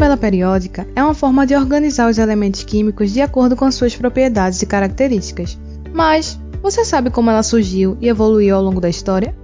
[0.00, 4.62] tabela periódica é uma forma de organizar os elementos químicos de acordo com suas propriedades
[4.62, 5.58] e características.
[5.92, 9.36] Mas você sabe como ela surgiu e evoluiu ao longo da história?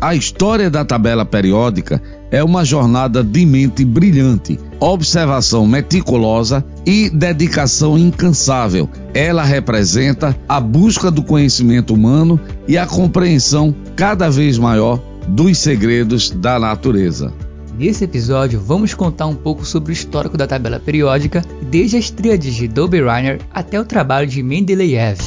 [0.00, 2.00] A história da tabela periódica
[2.30, 8.88] é uma jornada de mente brilhante, observação meticulosa e dedicação incansável.
[9.12, 12.38] Ela representa a busca do conhecimento humano
[12.68, 17.32] e a compreensão cada vez maior dos segredos da natureza.
[17.76, 22.54] Nesse episódio, vamos contar um pouco sobre o histórico da tabela periódica, desde as tríades
[22.54, 25.18] de Dobereiner até o trabalho de Mendeleev.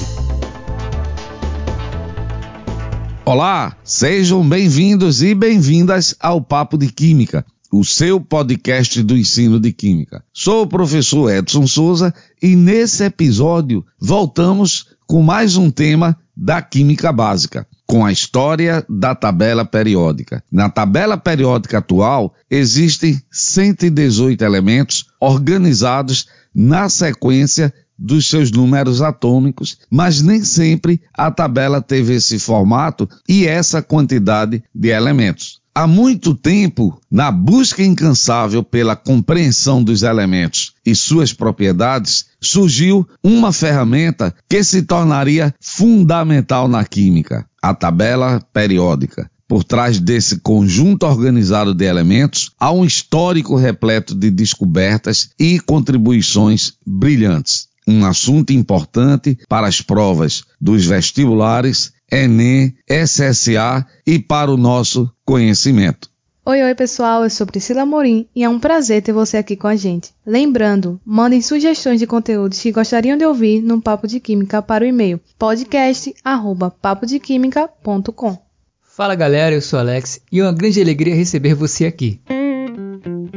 [3.25, 9.73] Olá, sejam bem-vindos e bem-vindas ao Papo de Química, o seu podcast do ensino de
[9.73, 10.23] Química.
[10.31, 17.11] Sou o professor Edson Souza e nesse episódio voltamos com mais um tema da Química
[17.11, 20.43] Básica com a história da tabela periódica.
[20.51, 30.21] Na tabela periódica atual, existem 118 elementos organizados na sequência dos seus números atômicos, mas
[30.21, 35.59] nem sempre a tabela teve esse formato e essa quantidade de elementos.
[35.73, 43.51] Há muito tempo, na busca incansável pela compreensão dos elementos e suas propriedades, surgiu uma
[43.51, 49.29] ferramenta que se tornaria fundamental na química, a tabela periódica.
[49.49, 56.75] Por trás desse conjunto organizado de elementos, há um histórico repleto de descobertas e contribuições
[56.85, 57.67] brilhantes.
[57.85, 66.09] Um assunto importante para as provas dos vestibulares Enem, SSA e para o nosso conhecimento.
[66.49, 69.67] Oi, oi pessoal, eu sou Priscila Morim e é um prazer ter você aqui com
[69.67, 70.13] a gente.
[70.25, 74.87] Lembrando, mandem sugestões de conteúdos que gostariam de ouvir no Papo de Química para o
[74.87, 78.37] e-mail podcast@papodequimica.com.
[78.81, 82.21] Fala galera, eu sou Alex e é uma grande alegria receber você aqui.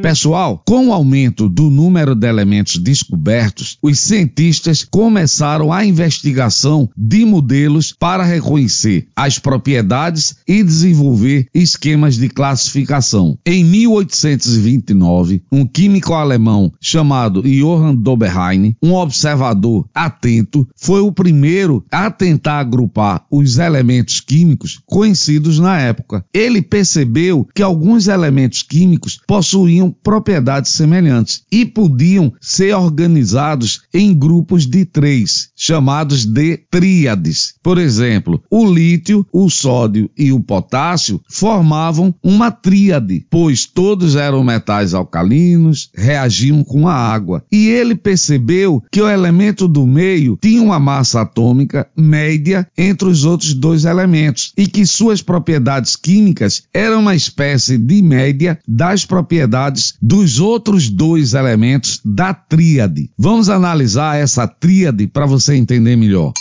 [0.02, 7.24] Pessoal, com o aumento do número de elementos descobertos, os cientistas começaram a investigação de
[7.26, 13.38] modelos para reconhecer as propriedades e desenvolver esquemas de classificação.
[13.44, 22.10] Em 1829, um químico alemão chamado Johann Doberheim, um observador atento, foi o primeiro a
[22.10, 26.24] tentar agrupar os elementos químicos conhecidos na época.
[26.32, 34.66] Ele percebeu que alguns elementos químicos possuíam propriedades semelhantes e podiam ser organizados em grupos
[34.66, 37.54] de três, chamados de tríades.
[37.62, 44.44] Por exemplo, o lítio, o sódio e o potássio formavam uma tríade, pois todos eram
[44.44, 47.44] metais alcalinos, reagiam com a água.
[47.50, 53.24] E ele percebeu que o elemento do meio tinha uma massa atômica média entre os
[53.24, 59.79] outros dois elementos e que suas propriedades químicas eram uma espécie de média das propriedades
[60.00, 63.10] dos outros dois elementos da tríade.
[63.18, 66.32] Vamos analisar essa tríade para você entender melhor.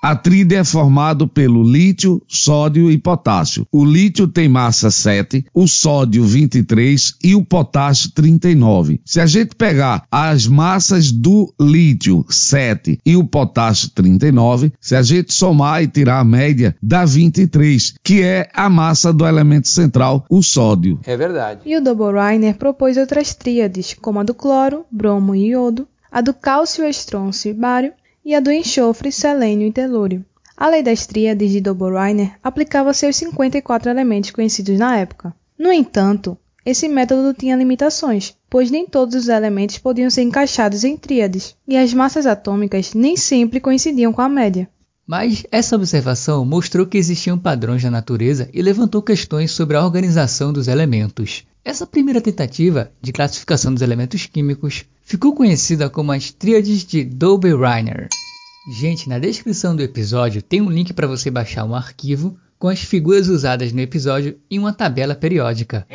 [0.00, 3.66] A tríade é formado pelo lítio, sódio e potássio.
[3.72, 9.00] O lítio tem massa 7, o sódio 23 e o potássio 39.
[9.04, 15.02] Se a gente pegar as massas do lítio 7 e o potássio 39, se a
[15.02, 20.24] gente somar e tirar a média, dá 23, que é a massa do elemento central,
[20.30, 21.00] o sódio.
[21.04, 21.62] É verdade.
[21.66, 26.20] E o Double Reiner propôs outras tríades, como a do cloro, bromo e iodo, a
[26.20, 27.92] do cálcio, estrôncio e bário
[28.28, 30.22] e a do enxofre, selênio e telúrio.
[30.54, 35.34] A lei das tríades de Dobereiner aplicava-se aos 54 elementos conhecidos na época.
[35.58, 40.94] No entanto, esse método tinha limitações, pois nem todos os elementos podiam ser encaixados em
[40.94, 44.68] tríades, e as massas atômicas nem sempre coincidiam com a média.
[45.06, 50.52] Mas essa observação mostrou que existiam padrões na natureza e levantou questões sobre a organização
[50.52, 51.46] dos elementos.
[51.64, 58.08] Essa primeira tentativa de classificação dos elementos químicos ficou conhecida como as tríades de Dobereiner.
[58.78, 62.80] Gente, na descrição do episódio tem um link para você baixar um arquivo com as
[62.80, 65.86] figuras usadas no episódio e uma tabela periódica.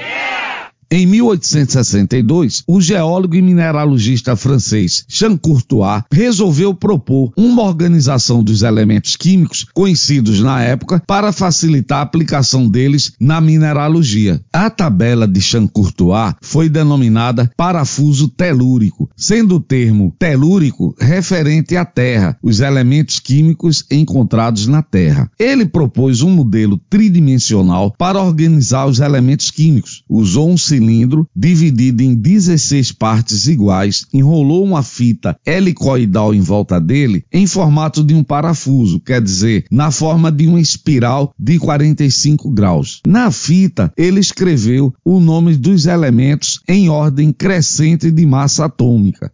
[0.96, 9.16] Em 1862, o geólogo e mineralogista francês Jean Courtois resolveu propor uma organização dos elementos
[9.16, 14.40] químicos conhecidos na época para facilitar a aplicação deles na mineralogia.
[14.54, 21.86] A tabela de Jean Courtois foi denominada parafuso telúrico, sendo o termo telúrico referente à
[21.86, 25.28] Terra, os elementos químicos encontrados na Terra.
[25.40, 30.04] Ele propôs um modelo tridimensional para organizar os elementos químicos.
[30.08, 37.24] Usou um cilindro dividido em 16 partes iguais, enrolou uma fita helicoidal em volta dele
[37.32, 43.02] em formato de um parafuso, quer dizer, na forma de uma espiral de 45 graus.
[43.08, 49.32] Na fita, ele escreveu o nome dos elementos em ordem crescente de massa atômica.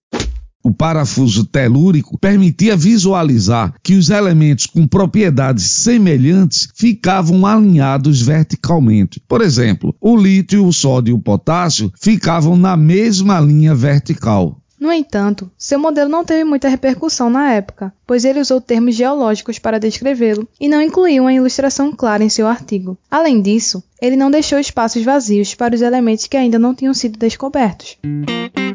[0.69, 9.19] O parafuso telúrico permitia visualizar que os elementos com propriedades semelhantes ficavam alinhados verticalmente.
[9.27, 14.61] Por exemplo, o lítio, o sódio e o potássio ficavam na mesma linha vertical.
[14.79, 19.59] No entanto, seu modelo não teve muita repercussão na época, pois ele usou termos geológicos
[19.59, 22.97] para descrevê-lo e não incluiu uma ilustração clara em seu artigo.
[23.11, 27.19] Além disso, ele não deixou espaços vazios para os elementos que ainda não tinham sido
[27.19, 27.97] descobertos.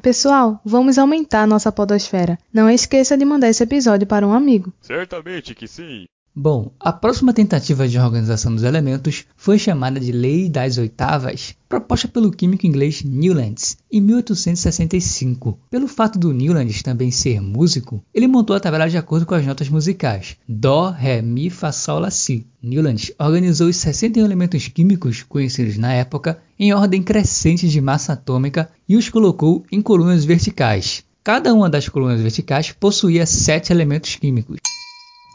[0.02, 2.38] Pessoal, vamos aumentar nossa podosfera.
[2.52, 4.70] Não esqueça de mandar esse episódio para um amigo.
[4.82, 6.04] Certamente que sim.
[6.36, 12.08] Bom, a próxima tentativa de organização dos elementos foi chamada de Lei das Oitavas, proposta
[12.08, 15.56] pelo químico inglês Newlands em 1865.
[15.70, 19.46] Pelo fato do Newlands também ser músico, ele montou a tabela de acordo com as
[19.46, 22.44] notas musicais: Dó, Ré, Mi, Fá, Sol, Lá, Si.
[22.60, 28.68] Newlands organizou os 61 elementos químicos conhecidos na época em ordem crescente de massa atômica
[28.88, 31.04] e os colocou em colunas verticais.
[31.22, 34.58] Cada uma das colunas verticais possuía sete elementos químicos.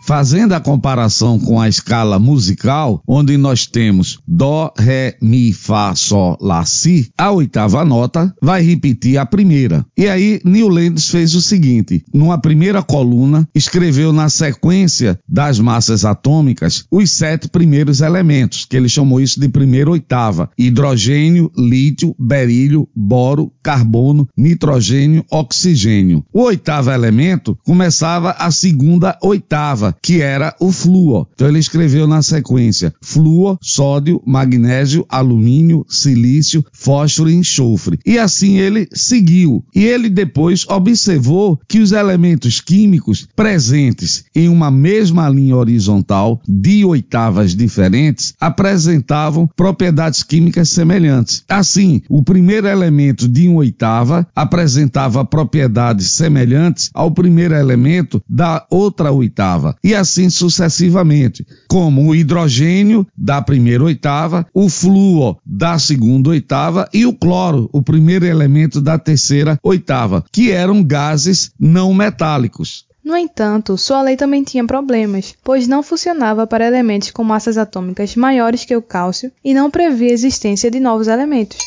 [0.09, 6.35] Fazendo a comparação com a escala musical, onde nós temos Dó, Ré, Mi, Fá, Sol,
[6.41, 9.85] Lá, Si, a oitava nota vai repetir a primeira.
[9.95, 16.85] E aí Newlands fez o seguinte: numa primeira coluna, escreveu na sequência das massas atômicas
[16.89, 23.51] os sete primeiros elementos, que ele chamou isso de primeira oitava: hidrogênio, lítio, berílio, boro,
[23.61, 26.25] carbono, nitrogênio, oxigênio.
[26.33, 31.28] O oitavo elemento começava a segunda oitava que era o flúor.
[31.34, 38.00] Então ele escreveu na sequência flúor, sódio, magnésio, alumínio, silício, fósforo e enxofre.
[38.06, 39.63] E assim ele seguiu.
[39.75, 46.86] E ele depois observou que os elementos químicos presentes em uma mesma linha horizontal de
[46.86, 51.44] oitavas diferentes apresentavam propriedades químicas semelhantes.
[51.48, 59.12] Assim, o primeiro elemento de uma oitava apresentava propriedades semelhantes ao primeiro elemento da outra
[59.12, 66.88] oitava e assim sucessivamente, como o hidrogênio da primeira oitava, o flúor da segunda oitava
[66.94, 72.88] e o cloro, o primeiro elemento da terceira oitava, que eram gases não metálicos.
[73.03, 78.15] No entanto, sua lei também tinha problemas, pois não funcionava para elementos com massas atômicas
[78.15, 81.57] maiores que o cálcio e não previa a existência de novos elementos.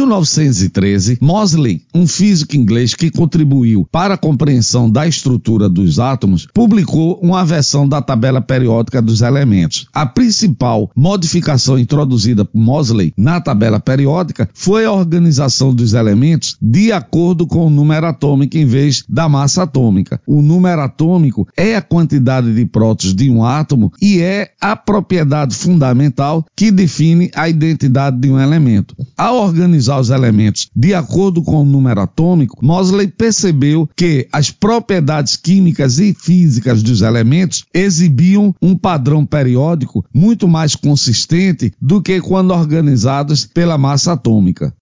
[0.00, 6.48] Em 1913, Moseley, um físico inglês que contribuiu para a compreensão da estrutura dos átomos,
[6.54, 9.86] publicou uma versão da tabela periódica dos elementos.
[9.92, 16.90] A principal modificação introduzida por Moseley na tabela periódica foi a organização dos elementos de
[16.92, 20.18] acordo com o número atômico em vez da massa atômica.
[20.26, 25.54] O número atômico é a quantidade de prótons de um átomo e é a propriedade
[25.54, 28.96] fundamental que define a identidade de um elemento.
[29.14, 29.44] Ao
[29.90, 35.98] organizar os elementos de acordo com o número atômico, Moseley percebeu que as propriedades químicas
[35.98, 43.44] e físicas dos elementos exibiam um padrão periódico muito mais consistente do que quando organizados
[43.46, 44.72] pela massa atômica.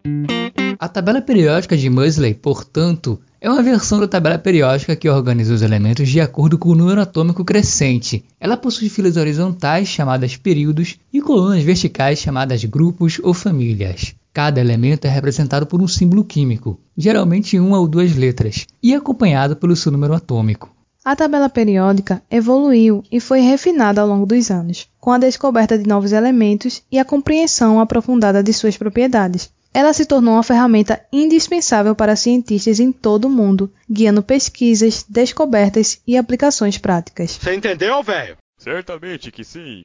[0.79, 5.63] A tabela periódica de Moseley, portanto, é uma versão da tabela periódica que organiza os
[5.63, 8.25] elementos de acordo com o número atômico crescente.
[8.41, 14.15] Ela possui filas horizontais chamadas períodos e colunas verticais chamadas grupos ou famílias.
[14.39, 19.57] Cada elemento é representado por um símbolo químico, geralmente uma ou duas letras, e acompanhado
[19.57, 20.73] pelo seu número atômico.
[21.05, 25.89] A tabela periódica evoluiu e foi refinada ao longo dos anos, com a descoberta de
[25.89, 29.51] novos elementos e a compreensão aprofundada de suas propriedades.
[29.75, 36.01] Ela se tornou uma ferramenta indispensável para cientistas em todo o mundo, guiando pesquisas, descobertas
[36.07, 37.33] e aplicações práticas.
[37.33, 38.37] Você entendeu, velho?
[38.57, 39.83] Certamente que sim.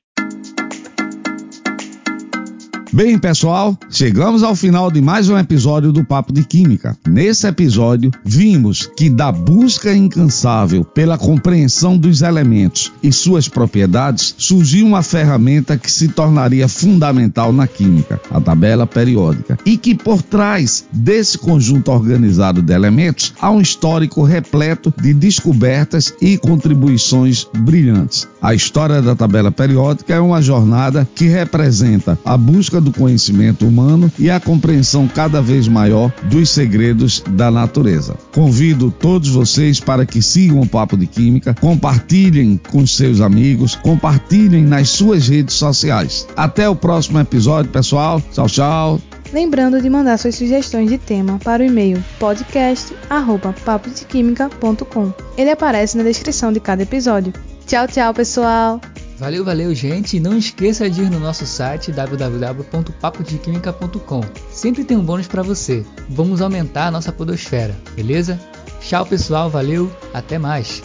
[2.94, 6.96] Bem, pessoal, chegamos ao final de mais um episódio do Papo de Química.
[7.08, 14.86] Nesse episódio, vimos que da busca incansável pela compreensão dos elementos e suas propriedades, surgiu
[14.86, 20.86] uma ferramenta que se tornaria fundamental na química, a tabela periódica, e que por trás
[20.92, 28.28] desse conjunto organizado de elementos há um histórico repleto de descobertas e contribuições brilhantes.
[28.40, 34.12] A história da tabela periódica é uma jornada que representa a busca do conhecimento humano
[34.20, 38.16] e a compreensão cada vez maior dos segredos da natureza.
[38.34, 44.64] Convido todos vocês para que sigam o Papo de Química, compartilhem com seus amigos, compartilhem
[44.64, 46.28] nas suas redes sociais.
[46.36, 48.22] Até o próximo episódio, pessoal.
[48.32, 49.02] Tchau, tchau.
[49.34, 55.12] Lembrando de mandar suas sugestões de tema para o e-mail podcast@papodequimica.com.
[55.36, 57.34] Ele aparece na descrição de cada episódio.
[57.66, 58.80] Tchau, tchau, pessoal!
[59.18, 60.18] Valeu, valeu, gente.
[60.18, 64.22] E não esqueça de ir no nosso site www.papodequimica.com.
[64.50, 65.86] Sempre tem um bônus para você.
[66.10, 68.40] Vamos aumentar a nossa podosfera, beleza?
[68.82, 69.50] Tchau, pessoal.
[69.50, 69.92] Valeu.
[70.14, 70.84] Até mais.